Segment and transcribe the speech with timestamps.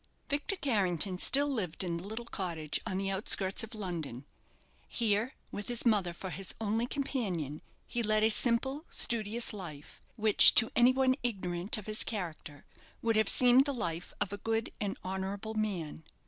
[0.31, 4.25] Victor Carrington still lived in the little cottage on the outskirts of London.
[4.87, 10.55] Here, with his mother for his only companion, he led a simple, studious life, which,
[10.55, 12.65] to any one ignorant of his character,
[13.03, 16.03] would have seemed the life of a good and honourable man.